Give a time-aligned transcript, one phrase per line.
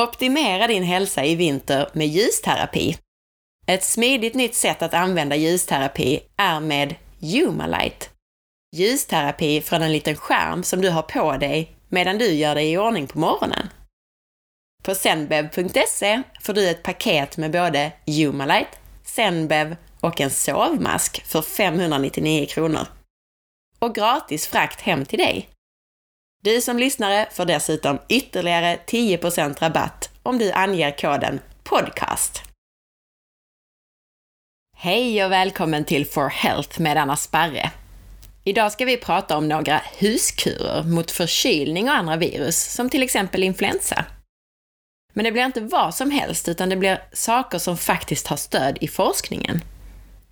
[0.00, 2.96] Optimera din hälsa i vinter med ljusterapi.
[3.66, 8.10] Ett smidigt nytt sätt att använda ljusterapi är med Humalight.
[8.76, 12.78] Ljusterapi från en liten skärm som du har på dig medan du gör dig i
[12.78, 13.68] ordning på morgonen.
[14.84, 22.46] På zenbev.se får du ett paket med både Humalight, Zenbev och en sovmask för 599
[22.46, 22.86] kronor.
[23.78, 25.48] Och gratis frakt hem till dig.
[26.42, 32.42] Du som lyssnare får dessutom ytterligare 10% rabatt om du anger koden PODCAST.
[34.76, 37.70] Hej och välkommen till For Health med Anna Sparre.
[38.44, 43.42] Idag ska vi prata om några huskurer mot förkylning och andra virus, som till exempel
[43.42, 44.04] influensa.
[45.12, 48.78] Men det blir inte vad som helst, utan det blir saker som faktiskt har stöd
[48.80, 49.60] i forskningen.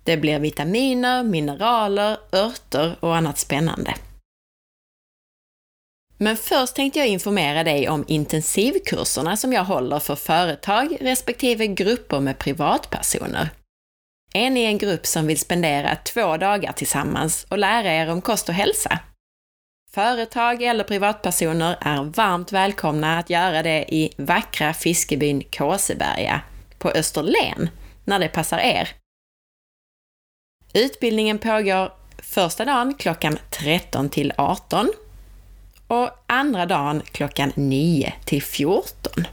[0.03, 3.93] Det blir vitaminer, mineraler, örter och annat spännande.
[6.17, 12.19] Men först tänkte jag informera dig om intensivkurserna som jag håller för företag respektive grupper
[12.19, 13.49] med privatpersoner.
[14.33, 18.49] Är ni en grupp som vill spendera två dagar tillsammans och lära er om kost
[18.49, 18.99] och hälsa?
[19.91, 26.41] Företag eller privatpersoner är varmt välkomna att göra det i vackra fiskebyn Kåseberga
[26.79, 27.69] på Österlen,
[28.03, 28.89] när det passar er.
[30.73, 34.89] Utbildningen pågår första dagen klockan 13 till 18
[35.87, 39.27] och andra dagen klockan 9 till 14.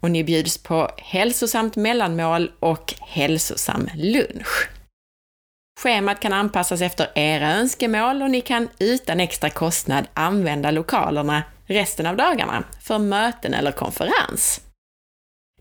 [0.00, 4.68] Och ni bjuds på hälsosamt mellanmål och hälsosam lunch.
[5.80, 12.06] Schemat kan anpassas efter era önskemål och ni kan utan extra kostnad använda lokalerna resten
[12.06, 14.60] av dagarna för möten eller konferens.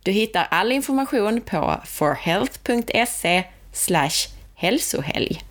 [0.03, 3.43] Du hittar all information på forhealth.se
[4.55, 5.41] hälsohelg.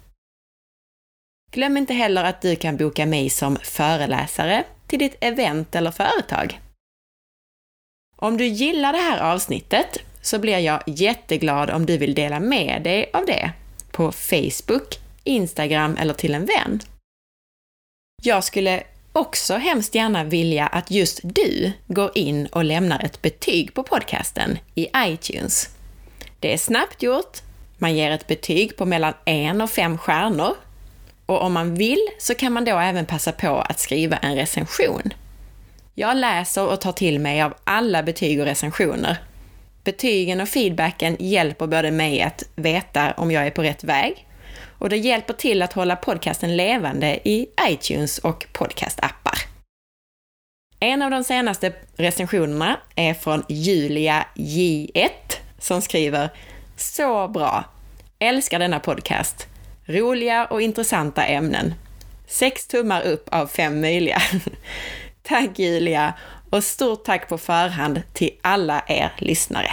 [1.57, 6.61] Glöm inte heller att du kan boka mig som föreläsare till ditt event eller företag.
[8.17, 12.83] Om du gillar det här avsnittet så blir jag jätteglad om du vill dela med
[12.83, 13.53] dig av det
[13.93, 16.81] på Facebook, Instagram eller till en vän.
[18.23, 23.75] Jag skulle också hemskt gärna vilja att just du går in och lämnar ett betyg
[23.75, 25.69] på podcasten i iTunes.
[26.41, 27.39] Det är snabbt gjort,
[27.79, 30.57] man ger ett betyg på mellan en och fem stjärnor
[31.27, 35.13] och om man vill så kan man då även passa på att skriva en recension.
[35.95, 39.17] Jag läser och tar till mig av alla betyg och recensioner.
[39.85, 44.27] Betygen och feedbacken hjälper både mig att veta om jag är på rätt väg
[44.79, 49.39] och det hjälper till att hålla podcasten levande i iTunes och podcastappar.
[50.81, 55.09] En av de senaste recensionerna är från Julia J1
[55.59, 56.31] som skriver
[56.77, 57.65] “Så bra!
[58.19, 59.56] Älskar denna podcast!
[59.87, 61.75] Roliga och intressanta ämnen.
[62.27, 64.23] Sex tummar upp av fem möjliga.
[65.23, 66.15] tack Julia
[66.51, 69.71] och stort tack på förhand till alla er lyssnare.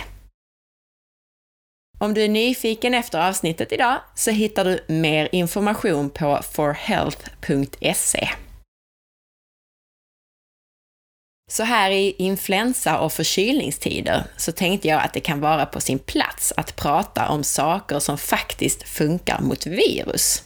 [2.00, 8.30] Om du är nyfiken efter avsnittet idag så hittar du mer information på forhealth.se.
[11.54, 16.00] Så här i influensa och förkylningstider så tänkte jag att det kan vara på sin
[16.00, 20.44] plats att prata om saker som faktiskt funkar mot virus.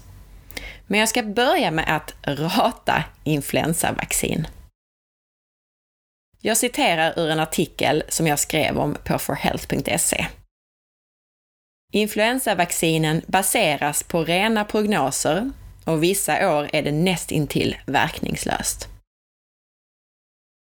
[0.88, 4.48] Men jag ska börja med att rata influensavaccin.
[6.42, 10.28] Jag citerar ur en artikel som jag skrev om på forhealth.se.
[11.94, 15.52] Influensavaccinen baseras på rena prognoser
[15.86, 18.97] och vissa år är det nästintill verkningslöst.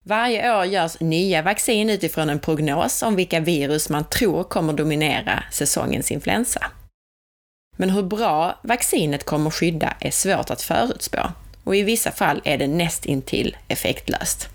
[0.07, 5.45] Varje år görs nya vaccin utifrån en prognos om vilka virus man tror kommer dominera
[5.53, 6.67] säsongens influensa.
[7.77, 11.19] Men hur bra vaccinet kommer skydda är svårt att förutspå
[11.65, 14.49] och i vissa fall är det nästintill effektlöst.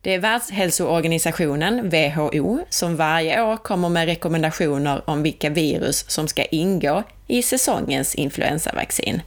[0.00, 6.44] Det är Världshälsoorganisationen, WHO, som varje år kommer med rekommendationer om vilka virus som ska
[6.44, 9.22] ingå i säsongens influensavaccin.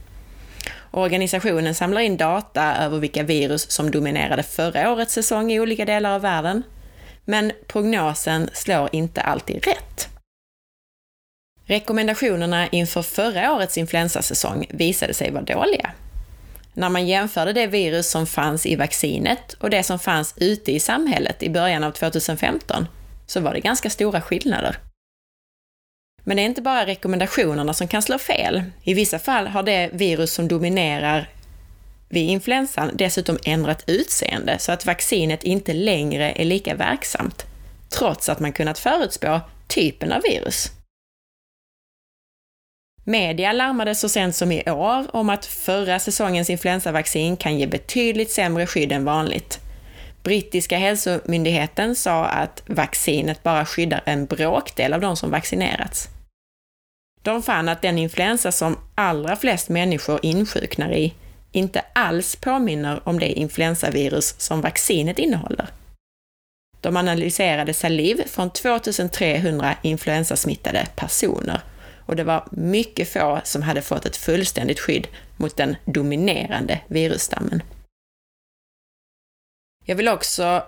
[0.96, 6.14] Organisationen samlar in data över vilka virus som dominerade förra årets säsong i olika delar
[6.14, 6.62] av världen.
[7.24, 10.08] Men prognosen slår inte alltid rätt.
[11.64, 15.90] Rekommendationerna inför förra årets influensasäsong visade sig vara dåliga.
[16.74, 20.80] När man jämförde det virus som fanns i vaccinet och det som fanns ute i
[20.80, 22.88] samhället i början av 2015
[23.26, 24.76] så var det ganska stora skillnader.
[26.28, 28.62] Men det är inte bara rekommendationerna som kan slå fel.
[28.82, 31.28] I vissa fall har det virus som dominerar
[32.08, 37.46] vid influensan dessutom ändrat utseende så att vaccinet inte längre är lika verksamt,
[37.88, 40.70] trots att man kunnat förutspå typen av virus.
[43.04, 48.30] Media larmade så sent som i år om att förra säsongens influensavaccin kan ge betydligt
[48.30, 49.60] sämre skydd än vanligt.
[50.22, 56.08] Brittiska hälsomyndigheten sa att vaccinet bara skyddar en bråkdel av de som vaccinerats.
[57.26, 61.14] De fann att den influensa som allra flest människor insjuknar i
[61.52, 65.68] inte alls påminner om det influensavirus som vaccinet innehåller.
[66.80, 71.60] De analyserade saliv från 2300 influensasmittade personer
[72.06, 77.62] och det var mycket få som hade fått ett fullständigt skydd mot den dominerande virusstammen.
[79.84, 80.64] Jag vill också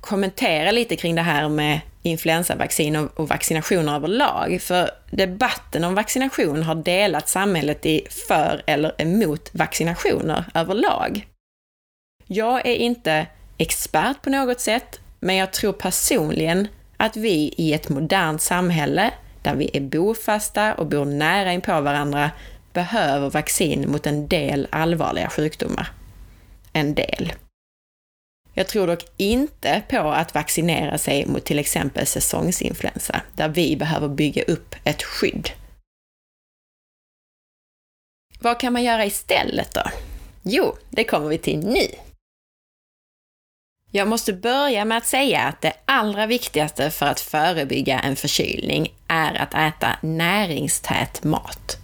[0.00, 6.62] kommentera lite kring det här med influensavaccin och, och vaccinationer överlag, för debatten om vaccination
[6.62, 11.26] har delat samhället i för eller emot vaccinationer överlag.
[12.26, 13.26] Jag är inte
[13.58, 19.10] expert på något sätt, men jag tror personligen att vi i ett modernt samhälle,
[19.42, 22.30] där vi är bofasta och bor nära in på varandra,
[22.72, 25.88] behöver vaccin mot en del allvarliga sjukdomar.
[26.72, 27.32] En del.
[28.54, 34.08] Jag tror dock inte på att vaccinera sig mot till exempel säsongsinfluensa, där vi behöver
[34.08, 35.50] bygga upp ett skydd.
[38.40, 39.82] Vad kan man göra istället då?
[40.42, 41.86] Jo, det kommer vi till nu.
[43.90, 48.94] Jag måste börja med att säga att det allra viktigaste för att förebygga en förkylning
[49.08, 51.76] är att äta näringstät mat.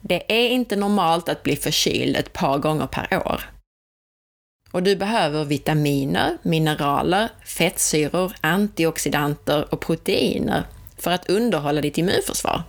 [0.00, 3.53] Det är inte normalt att bli förkyld ett par gånger per år.
[4.74, 10.64] Och du behöver vitaminer, mineraler, fettsyror, antioxidanter och proteiner
[10.98, 12.62] för att underhålla ditt immunförsvar.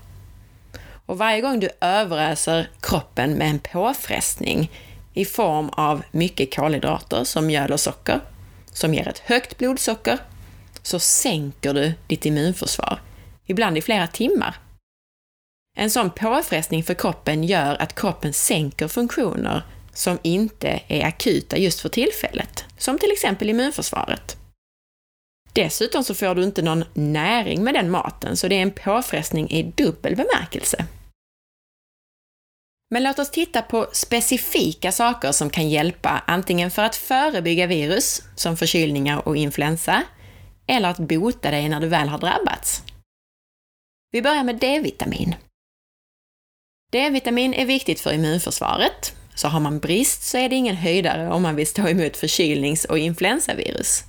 [1.06, 4.72] Och varje gång du överöser kroppen med en påfrestning
[5.14, 8.20] i form av mycket kolhydrater som mjöl och socker,
[8.72, 10.18] som ger ett högt blodsocker,
[10.82, 13.02] så sänker du ditt immunförsvar,
[13.46, 14.56] ibland i flera timmar.
[15.78, 19.64] En sån påfrestning för kroppen gör att kroppen sänker funktioner
[19.98, 24.38] som inte är akuta just för tillfället, som till exempel immunförsvaret.
[25.54, 29.50] Dessutom så får du inte någon näring med den maten, så det är en påfrestning
[29.50, 30.86] i dubbel bemärkelse.
[32.92, 38.24] Men låt oss titta på specifika saker som kan hjälpa antingen för att förebygga virus,
[38.36, 40.04] som förkylningar och influensa,
[40.68, 42.84] eller att bota dig när du väl har drabbats.
[44.12, 45.36] Vi börjar med D-vitamin.
[46.92, 51.42] D-vitamin är viktigt för immunförsvaret, så har man brist så är det ingen höjdare om
[51.42, 54.04] man vill stå emot förkylnings och influensavirus.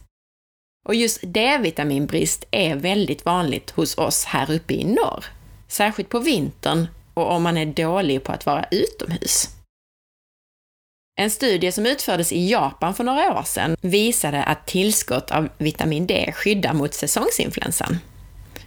[0.89, 5.25] Och just D-vitaminbrist är väldigt vanligt hos oss här uppe i norr.
[5.69, 9.49] Särskilt på vintern och om man är dålig på att vara utomhus.
[11.21, 16.07] En studie som utfördes i Japan för några år sedan visade att tillskott av vitamin
[16.07, 17.99] D skyddar mot säsongsinfluensan.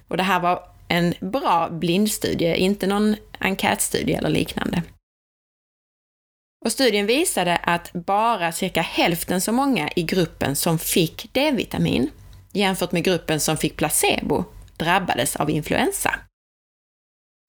[0.07, 4.83] Och det här var en bra blindstudie, inte någon enkätstudie eller liknande.
[6.65, 12.09] Och studien visade att bara cirka hälften så många i gruppen som fick D-vitamin
[12.51, 14.43] jämfört med gruppen som fick placebo
[14.77, 16.19] drabbades av influensa.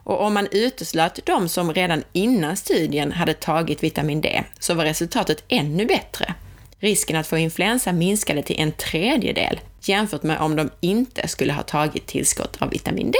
[0.04, 4.84] Och om man uteslöt de som redan innan studien hade tagit vitamin D så var
[4.84, 6.34] resultatet ännu bättre.
[6.78, 11.62] Risken att få influensa minskade till en tredjedel jämfört med om de inte skulle ha
[11.62, 13.18] tagit tillskott av vitamin D.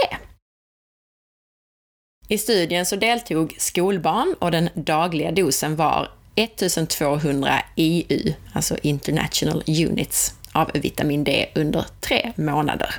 [2.32, 10.34] I studien så deltog skolbarn och den dagliga dosen var 1200 IU, alltså International Units,
[10.52, 12.94] av vitamin D under tre månader.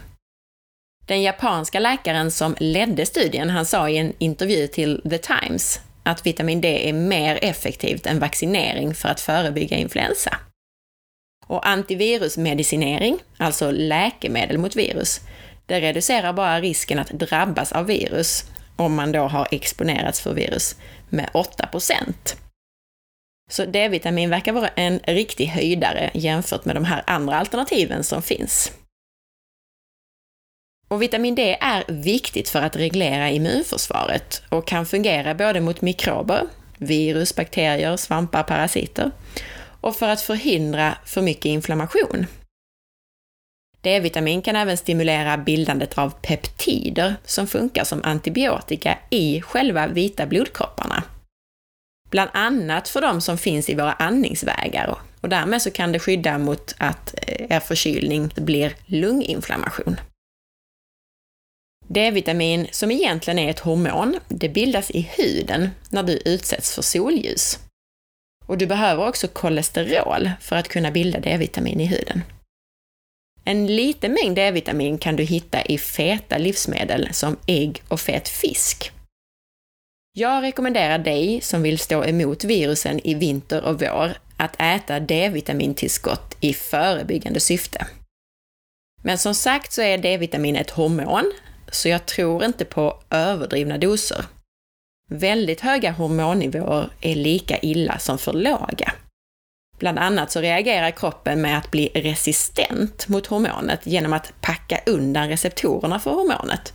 [1.05, 6.25] Den japanska läkaren som ledde studien, han sa i en intervju till The Times att
[6.25, 10.37] vitamin D är mer effektivt än vaccinering för att förebygga influensa.
[11.47, 15.21] Och antivirusmedicinering, alltså läkemedel mot virus,
[15.65, 18.45] det reducerar bara risken att drabbas av virus
[18.81, 20.75] om man då har exponerats för virus,
[21.09, 22.35] med 8%
[23.49, 28.71] Så D-vitamin verkar vara en riktig höjdare jämfört med de här andra alternativen som finns.
[30.87, 36.47] Och vitamin D är viktigt för att reglera immunförsvaret och kan fungera både mot mikrober,
[36.77, 39.11] virus, bakterier, svampar, parasiter
[39.81, 42.25] och för att förhindra för mycket inflammation.
[43.81, 51.03] D-vitamin kan även stimulera bildandet av peptider som funkar som antibiotika i själva vita blodkropparna.
[52.09, 56.37] Bland annat för de som finns i våra andningsvägar och därmed så kan det skydda
[56.37, 59.95] mot att eh, er förkylning blir lunginflammation.
[61.87, 67.59] D-vitamin, som egentligen är ett hormon, det bildas i huden när du utsätts för solljus.
[68.45, 72.23] Och du behöver också kolesterol för att kunna bilda D-vitamin i huden.
[73.43, 78.91] En liten mängd D-vitamin kan du hitta i feta livsmedel som ägg och fet fisk.
[80.13, 86.37] Jag rekommenderar dig som vill stå emot virusen i vinter och vår att äta D-vitamintillskott
[86.39, 87.87] i förebyggande syfte.
[89.03, 91.31] Men som sagt så är D-vitamin ett hormon,
[91.71, 94.25] så jag tror inte på överdrivna doser.
[95.09, 98.93] Väldigt höga hormonnivåer är lika illa som för låga.
[99.81, 105.27] Bland annat så reagerar kroppen med att bli resistent mot hormonet genom att packa undan
[105.29, 106.73] receptorerna för hormonet.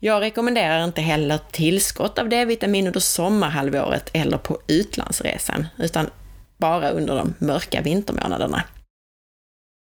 [0.00, 6.10] Jag rekommenderar inte heller tillskott av D-vitamin under sommarhalvåret eller på utlandsresan, utan
[6.56, 8.64] bara under de mörka vintermånaderna.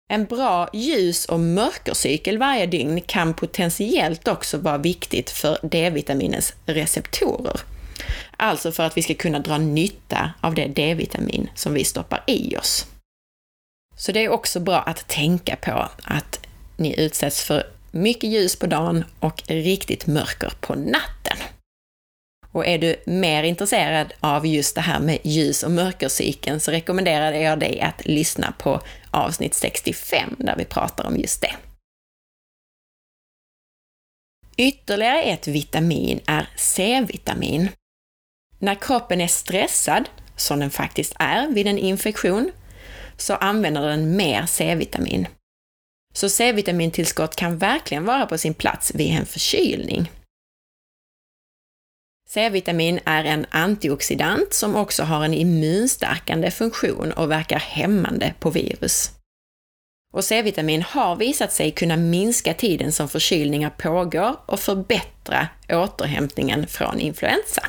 [0.10, 7.60] En bra ljus och mörkercykel varje dygn kan potentiellt också vara viktigt för D-vitaminens receptorer.
[8.38, 12.58] Alltså för att vi ska kunna dra nytta av det D-vitamin som vi stoppar i
[12.58, 12.88] oss.
[13.96, 16.40] Så det är också bra att tänka på att
[16.78, 21.38] ni utsätts för mycket ljus på dagen och riktigt mörker på natten.
[22.52, 27.32] Och är du mer intresserad av just det här med ljus och mörkercykeln så rekommenderar
[27.32, 28.82] jag dig att lyssna på
[29.12, 31.56] avsnitt 65 där vi pratar om just det.
[34.58, 37.70] Ytterligare ett vitamin är C-vitamin.
[38.64, 42.52] När kroppen är stressad, som den faktiskt är vid en infektion,
[43.18, 45.28] så använder den mer C-vitamin.
[46.14, 50.12] Så C-vitamintillskott kan verkligen vara på sin plats vid en förkylning.
[52.30, 59.12] C-vitamin är en antioxidant som också har en immunstärkande funktion och verkar hämmande på virus.
[60.14, 67.00] Och C-vitamin har visat sig kunna minska tiden som förkylningar pågår och förbättra återhämtningen från
[67.00, 67.68] influensa.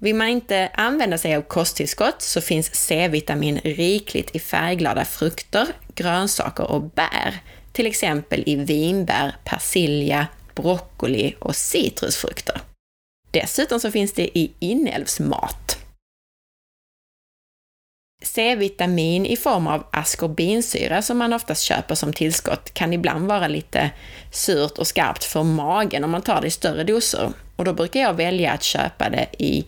[0.00, 6.70] Vill man inte använda sig av kosttillskott så finns C-vitamin rikligt i färgglada frukter, grönsaker
[6.70, 7.38] och bär,
[7.72, 12.60] till exempel i vinbär, persilja, broccoli och citrusfrukter.
[13.30, 15.78] Dessutom så finns det i inälvsmat.
[18.22, 23.90] C-vitamin i form av askorbinsyra som man oftast köper som tillskott kan ibland vara lite
[24.32, 27.32] surt och skarpt för magen om man tar det i större doser.
[27.56, 29.66] Och då brukar jag välja att köpa det i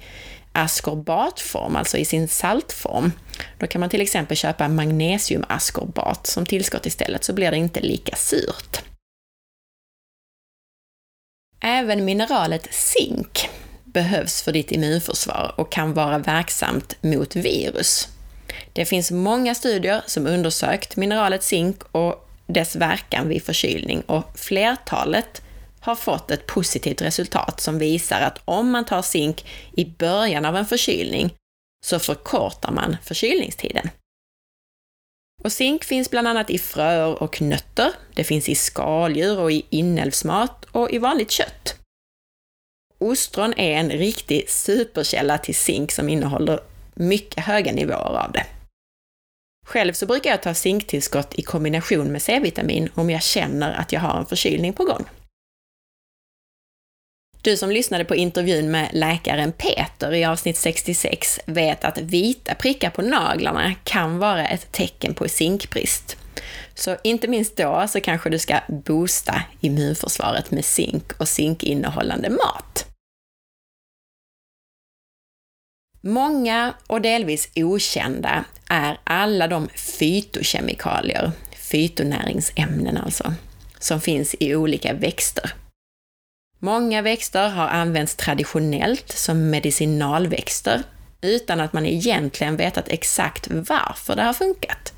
[0.53, 3.13] askorbatform, alltså i sin saltform.
[3.59, 8.17] Då kan man till exempel köpa magnesiumaskorbat som tillskott istället, så blir det inte lika
[8.17, 8.83] surt.
[11.61, 13.49] Även mineralet zink
[13.85, 18.09] behövs för ditt immunförsvar och kan vara verksamt mot virus.
[18.73, 25.43] Det finns många studier som undersökt mineralet zink och dess verkan vid förkylning och flertalet
[25.89, 30.57] har fått ett positivt resultat som visar att om man tar zink i början av
[30.57, 31.35] en förkylning
[31.87, 33.91] så förkortar man förkylningstiden.
[35.45, 39.67] Och zink finns bland annat i fröer och nötter, det finns i skaldjur och i
[39.71, 41.75] inälvsmat och i vanligt kött.
[42.99, 46.61] Ostron är en riktig superkälla till zink som innehåller
[46.95, 48.47] mycket höga nivåer av det.
[49.67, 54.01] Själv så brukar jag ta zinktillskott i kombination med C-vitamin om jag känner att jag
[54.01, 55.05] har en förkylning på gång.
[57.43, 62.91] Du som lyssnade på intervjun med läkaren Peter i avsnitt 66 vet att vita prickar
[62.91, 66.17] på naglarna kan vara ett tecken på zinkbrist.
[66.75, 72.87] Så inte minst då så kanske du ska boosta immunförsvaret med zink och zinkinnehållande mat.
[76.01, 83.35] Många och delvis okända är alla de fytokemikalier, fytonäringsämnen alltså,
[83.79, 85.53] som finns i olika växter.
[86.59, 90.83] Många växter har använts traditionellt som medicinalväxter
[91.21, 94.93] utan att man egentligen vetat exakt varför det har funkat.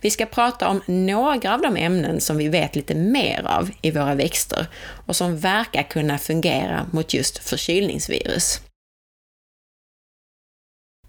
[0.00, 3.90] Vi ska prata om några av de ämnen som vi vet lite mer av i
[3.90, 4.66] våra växter
[5.06, 8.60] och som verkar kunna fungera mot just förkylningsvirus.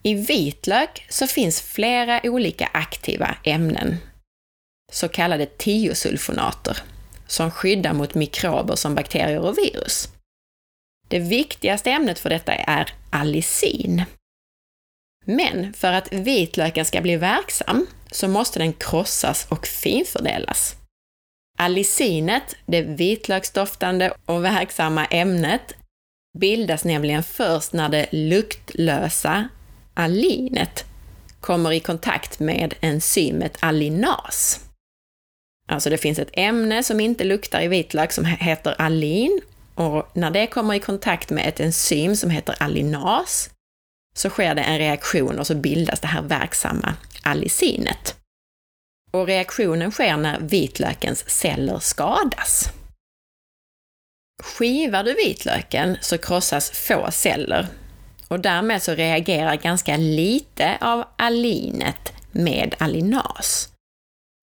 [0.03, 3.97] I vitlök så finns flera olika aktiva ämnen,
[4.91, 6.77] så kallade tiosulfonater,
[7.27, 10.09] som skyddar mot mikrober som bakterier och virus.
[11.07, 14.03] Det viktigaste ämnet för detta är allicin.
[15.25, 20.75] Men för att vitlöken ska bli verksam så måste den krossas och finfördelas.
[21.57, 25.73] Allicinet, det vitlöksdoftande och verksamma ämnet,
[26.39, 29.47] bildas nämligen först när det luktlösa
[29.93, 30.85] allinet
[31.41, 34.59] kommer i kontakt med enzymet allinas.
[35.73, 39.41] Alltså det finns ett ämne som inte luktar i vitlök som heter alin
[39.75, 43.49] och när det kommer i kontakt med ett enzym som heter alinas
[44.15, 48.15] så sker det en reaktion och så bildas det här verksamma alicinet.
[49.11, 52.69] Och reaktionen sker när vitlökens celler skadas.
[54.43, 57.67] Skivar du vitlöken så krossas få celler
[58.27, 63.72] och därmed så reagerar ganska lite av alinet med alinas.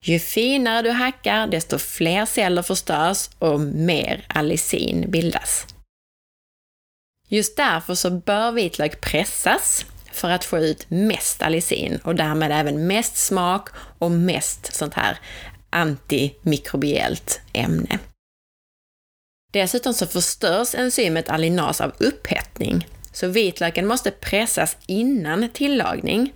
[0.05, 5.67] Ju finare du hackar, desto fler celler förstörs och mer allicin bildas.
[7.29, 12.87] Just därför så bör vitlök pressas för att få ut mest allicin och därmed även
[12.87, 15.19] mest smak och mest sånt här
[15.71, 17.99] antimikrobiellt ämne.
[19.53, 26.33] Dessutom så förstörs enzymet alinas av upphettning, så vitlöken måste pressas innan tillagning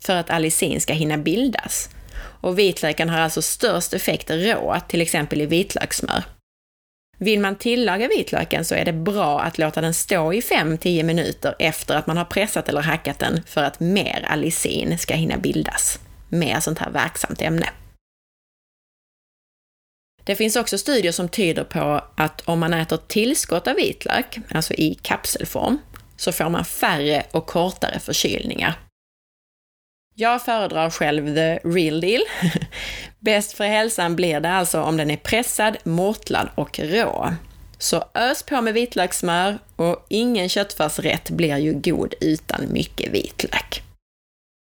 [0.00, 1.88] för att allicin ska hinna bildas.
[2.40, 6.24] Och vitlöken har alltså störst effekt rå, till exempel i vitlökssmör.
[7.18, 11.54] Vill man tillaga vitlöken så är det bra att låta den stå i 5-10 minuter
[11.58, 16.00] efter att man har pressat eller hackat den för att mer allicin ska hinna bildas.
[16.28, 17.68] Mer sånt här verksamt ämne.
[20.24, 24.74] Det finns också studier som tyder på att om man äter tillskott av vitlök, alltså
[24.74, 25.78] i kapselform,
[26.16, 28.85] så får man färre och kortare förkylningar.
[30.18, 32.22] Jag föredrar själv the real deal.
[33.18, 37.34] Bäst för hälsan blir det alltså om den är pressad, mortlad och rå.
[37.78, 43.82] Så ös på med vitlökssmör och ingen köttfärsrätt blir ju god utan mycket vitlök.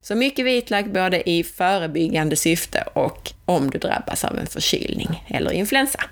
[0.05, 5.51] Så mycket vitlök både i förebyggande syfte och om du drabbas av en förkylning eller
[5.51, 6.05] influensa.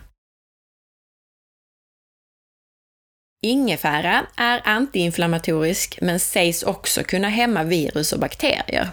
[3.43, 8.91] Ingefära är antiinflammatorisk men sägs också kunna hämma virus och bakterier.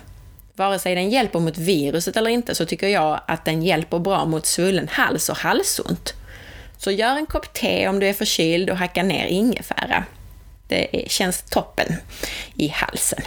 [0.56, 4.26] Vare sig den hjälper mot viruset eller inte så tycker jag att den hjälper bra
[4.26, 6.14] mot svullen hals och halsont.
[6.78, 10.06] Så gör en kopp te om du är förkyld och hacka ner ingefära.
[10.68, 11.96] Det känns toppen
[12.56, 13.22] i halsen.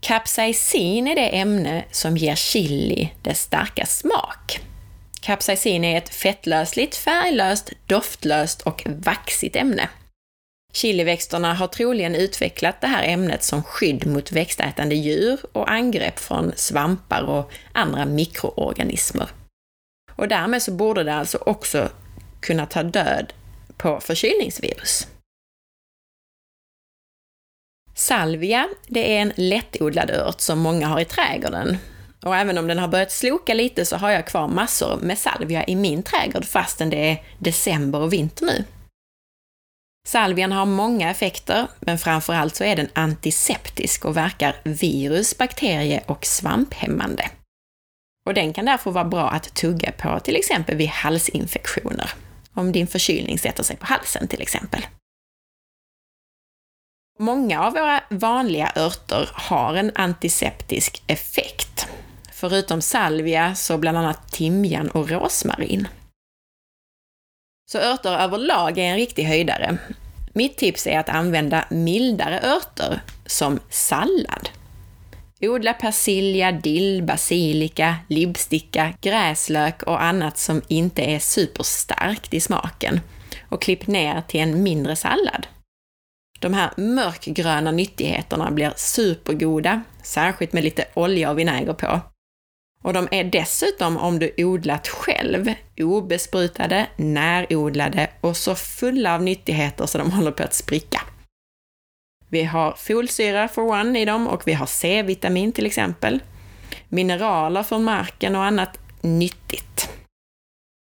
[0.00, 4.60] Capsaicin är det ämne som ger chili dess starka smak.
[5.20, 9.88] Capsaicin är ett fettlösligt, färglöst, doftlöst och vaxigt ämne.
[10.72, 16.52] Chiliväxterna har troligen utvecklat det här ämnet som skydd mot växtätande djur och angrepp från
[16.56, 19.28] svampar och andra mikroorganismer.
[20.16, 21.88] Och därmed så borde det alltså också
[22.40, 23.32] kunna ta död
[23.76, 25.06] på förkylningsvirus.
[27.94, 31.78] Salvia, det är en lättodlad ört som många har i trädgården.
[32.22, 35.64] Och även om den har börjat sloka lite så har jag kvar massor med salvia
[35.64, 38.64] i min trädgård fastän det är december och vinter nu.
[40.08, 46.26] Salvian har många effekter, men framförallt så är den antiseptisk och verkar virus-, bakterie och
[46.26, 47.30] svamphämmande.
[48.26, 52.10] Och den kan därför vara bra att tugga på till exempel vid halsinfektioner.
[52.54, 54.86] Om din förkylning sätter sig på halsen till exempel.
[57.18, 61.88] Många av våra vanliga örter har en antiseptisk effekt.
[62.32, 65.88] Förutom salvia så bland annat timjan och rosmarin.
[67.70, 69.78] Så örter överlag är en riktig höjdare.
[70.32, 74.48] Mitt tips är att använda mildare örter som sallad.
[75.40, 83.00] Odla persilja, dill, basilika, libsticka, gräslök och annat som inte är superstarkt i smaken
[83.48, 85.46] och klipp ner till en mindre sallad.
[86.40, 92.00] De här mörkgröna nyttigheterna blir supergoda, särskilt med lite olja och vinäger på.
[92.88, 99.86] Och de är dessutom, om du odlat själv, obesprutade, närodlade och så fulla av nyttigheter
[99.86, 101.00] så de håller på att spricka.
[102.28, 106.20] Vi har folsyra for one i dem och vi har C-vitamin till exempel.
[106.88, 109.90] Mineraler från marken och annat nyttigt.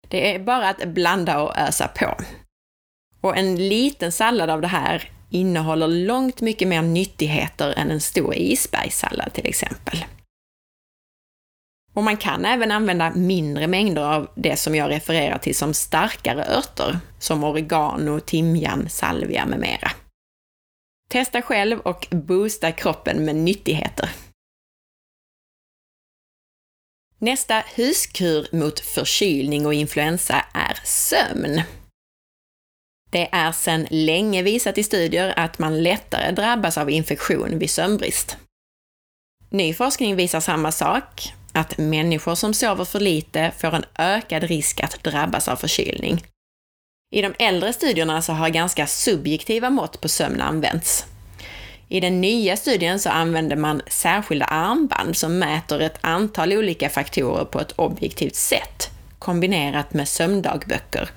[0.08, 2.18] Det är bara att blanda och ösa på.
[3.22, 8.36] Och en liten sallad av det här innehåller långt mycket mer nyttigheter än en stor
[8.36, 10.06] isbergssallad till exempel.
[11.94, 16.46] Och man kan även använda mindre mängder av det som jag refererar till som starkare
[16.46, 19.92] örter, som oregano, timjan, salvia med mera.
[21.10, 24.10] Testa själv och boosta kroppen med nyttigheter.
[27.18, 31.62] Nästa huskur mot förkylning och influensa är sömn.
[33.12, 38.38] Det är sedan länge visat i studier att man lättare drabbas av infektion vid sömnbrist.
[39.50, 44.84] Ny forskning visar samma sak, att människor som sover för lite får en ökad risk
[44.84, 46.24] att drabbas av förkylning.
[47.16, 51.06] I de äldre studierna så har ganska subjektiva mått på sömn använts.
[51.90, 57.46] I den nya studien så använder man särskilda armband som mäter ett antal olika faktorer
[57.46, 58.90] på ett objektivt sätt,
[59.20, 61.10] kombinerat med sömndagböcker,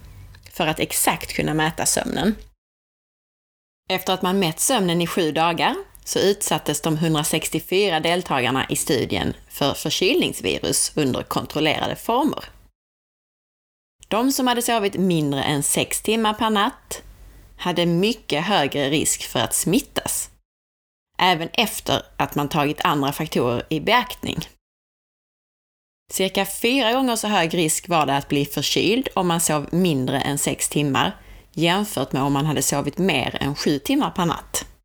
[0.53, 2.35] för att exakt kunna mäta sömnen.
[3.89, 5.75] Efter att man mätt sömnen i sju dagar
[6.07, 12.45] så utsattes de 164 deltagarna i studien för förkylningsvirus under kontrollerade former.
[14.09, 17.03] De som hade sovit mindre än 6 timmar per natt
[17.57, 20.31] hade mycket högre risk för att smittas,
[21.19, 24.39] även efter att man tagit andra faktorer i beaktning.
[26.13, 30.21] Cirka fyra gånger så hög risk var det att bli förkyld om man sov mindre
[30.21, 31.17] än sex timmar
[31.53, 34.76] jämfört med om man hade sovit mer än sju timmar per natt.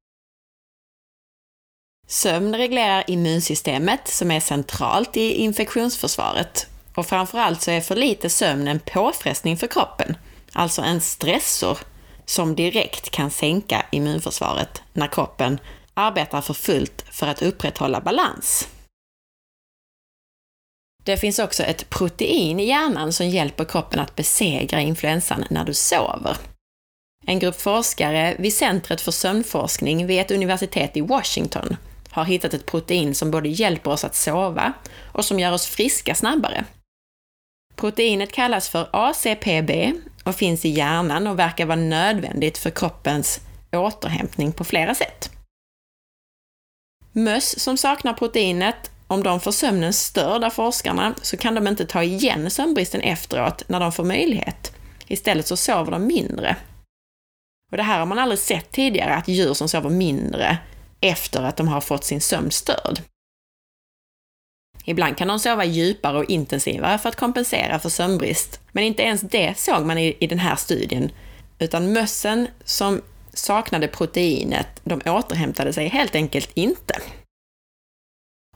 [2.12, 8.68] Sömn reglerar immunsystemet som är centralt i infektionsförsvaret och framförallt så är för lite sömn
[8.68, 10.18] en påfrestning för kroppen,
[10.54, 11.78] alltså en stressor
[12.26, 15.60] som direkt kan sänka immunförsvaret när kroppen
[15.94, 18.68] arbetar för fullt för att upprätthålla balans.
[21.04, 25.74] Det finns också ett protein i hjärnan som hjälper kroppen att besegra influensan när du
[25.74, 26.38] sover.
[27.26, 31.78] En grupp forskare vid Centret för sömnforskning vid ett universitet i Washington
[32.12, 34.74] har hittat ett protein som både hjälper oss att sova
[35.12, 36.66] och som gör oss friska snabbare.
[37.76, 39.94] Proteinet kallas för ACPB
[40.24, 43.40] och finns i hjärnan och verkar vara nödvändigt för kroppens
[43.72, 45.32] återhämtning på flera sätt.
[47.12, 51.86] Möss som saknar proteinet, om de får sömnen störd av forskarna, så kan de inte
[51.86, 54.74] ta igen sömnbristen efteråt när de får möjlighet.
[55.08, 56.56] Istället så sover de mindre.
[57.72, 60.58] Och det här har man aldrig sett tidigare, att djur som sover mindre
[61.02, 63.02] efter att de har fått sin sömn störd.
[64.86, 69.22] Ibland kan de sova djupare och intensivare för att kompensera för sömnbrist, men inte ens
[69.22, 71.12] det såg man i, i den här studien,
[71.60, 73.02] utan mössen som
[73.34, 77.02] saknade proteinet, de återhämtade sig helt enkelt inte.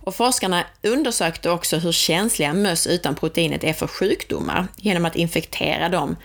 [0.02, 5.90] Och forskarna undersökte också hur känsliga möss utan proteinet är för sjukdomar genom att infektera
[5.90, 6.16] dem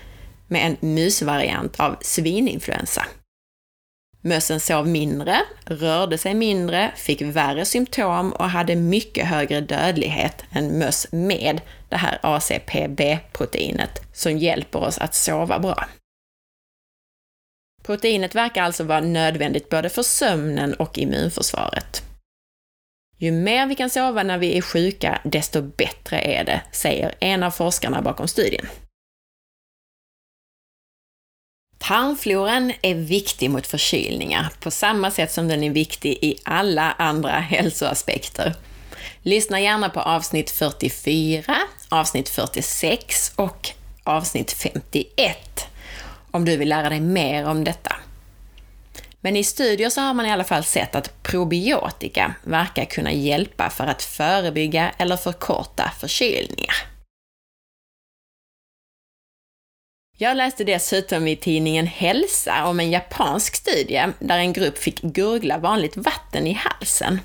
[0.48, 3.06] med en musvariant av svininfluensa.
[4.22, 10.78] Mössen sov mindre, rörde sig mindre, fick värre symptom och hade mycket högre dödlighet än
[10.78, 15.85] möss med det här ACPB-proteinet som hjälper oss att sova bra.
[17.83, 22.02] Proteinet verkar alltså vara nödvändigt både för sömnen och immunförsvaret.
[23.18, 27.42] Ju mer vi kan sova när vi är sjuka, desto bättre är det, säger en
[27.42, 28.66] av forskarna bakom studien.
[31.80, 37.30] Tarmfloran är viktig mot förkylningar, på samma sätt som den är viktig i alla andra
[37.30, 38.54] hälsoaspekter.
[39.22, 41.56] Lyssna gärna på avsnitt 44,
[41.88, 43.70] avsnitt 46 och
[44.04, 45.66] avsnitt 51
[46.30, 47.96] om du vill lära dig mer om detta.
[49.20, 53.70] Men i studier så har man i alla fall sett att probiotika verkar kunna hjälpa
[53.70, 56.74] för att förebygga eller förkorta förkylningar.
[60.22, 65.59] Jag läste dessutom i tidningen Hälsa om en japansk studie där en grupp fick gurgla
[65.59, 67.20] vanligt vatten i halsen.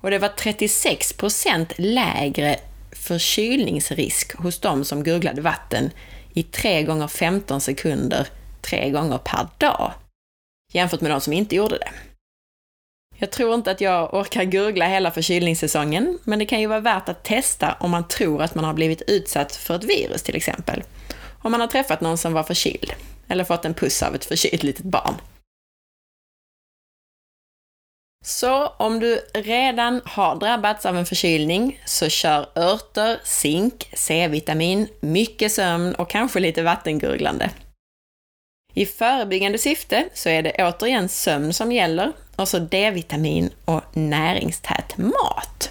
[0.00, 2.56] Och det var 36% lägre
[2.92, 5.90] förkylningsrisk hos de som gurglade vatten
[6.34, 8.26] i 3 gånger 15 sekunder
[8.62, 9.92] 3 gånger per dag,
[10.72, 11.90] jämfört med de som inte gjorde det.
[13.18, 17.08] Jag tror inte att jag orkar gurgla hela förkylningssäsongen, men det kan ju vara värt
[17.08, 20.82] att testa om man tror att man har blivit utsatt för ett virus till exempel
[21.42, 22.92] om man har träffat någon som var förkyld
[23.28, 25.14] eller fått en puss av ett förkylt litet barn.
[28.24, 35.52] Så om du redan har drabbats av en förkylning så kör örter, zink, C-vitamin, mycket
[35.52, 37.50] sömn och kanske lite vattengurglande.
[38.74, 44.96] I förebyggande syfte så är det återigen sömn som gäller och så D-vitamin och näringstät
[44.96, 45.69] mat.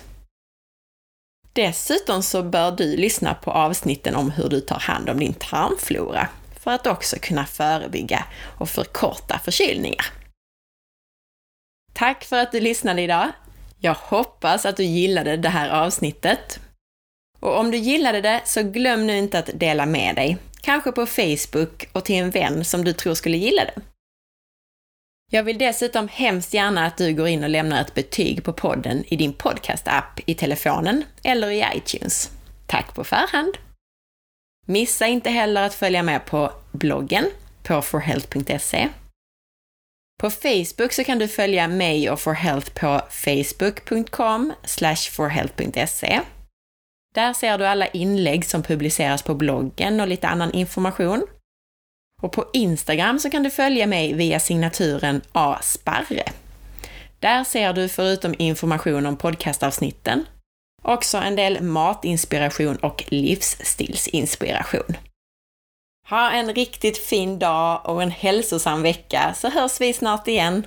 [1.60, 6.28] Dessutom så bör du lyssna på avsnitten om hur du tar hand om din tarmflora
[6.60, 8.26] för att också kunna förebygga
[8.58, 10.06] och förkorta förkylningar.
[11.94, 13.32] Tack för att du lyssnade idag!
[13.80, 16.60] Jag hoppas att du gillade det här avsnittet.
[17.40, 21.06] Och om du gillade det så glöm nu inte att dela med dig, kanske på
[21.06, 23.82] Facebook och till en vän som du tror skulle gilla det.
[25.32, 29.04] Jag vill dessutom hemskt gärna att du går in och lämnar ett betyg på podden
[29.08, 32.32] i din podcast-app i telefonen eller i iTunes.
[32.68, 33.54] Tack på förhand!
[34.68, 37.26] Missa inte heller att följa med på bloggen
[37.64, 38.90] på forhealth.se.
[40.20, 44.54] På Facebook så kan du följa mig och forhealth på facebook.com
[45.12, 46.20] forhealth.se.
[47.16, 51.28] Där ser du alla inlägg som publiceras på bloggen och lite annan information.
[52.22, 56.24] Och på Instagram så kan du följa mig via signaturen asparre.
[57.20, 60.26] Där ser du förutom information om podcastavsnitten
[60.82, 64.98] också en del matinspiration och livsstilsinspiration.
[66.10, 70.66] Ha en riktigt fin dag och en hälsosam vecka så hörs vi snart igen.